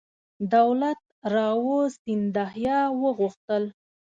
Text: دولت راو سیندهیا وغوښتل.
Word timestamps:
دولت 0.55 0.99
راو 1.33 1.69
سیندهیا 2.01 2.79
وغوښتل. 3.01 3.63